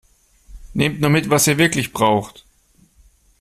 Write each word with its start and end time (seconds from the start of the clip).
Nehmt 0.73 0.99
nur 0.99 1.11
mit, 1.11 1.29
was 1.29 1.45
ihr 1.45 1.59
wirklich 1.59 1.93
braucht! 1.93 2.43